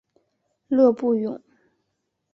[0.67, 1.39] 勒布永。